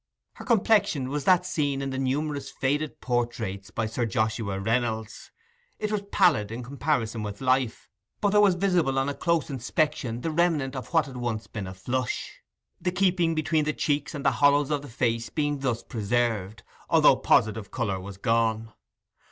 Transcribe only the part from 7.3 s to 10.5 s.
life, but there was visible on a close inspection the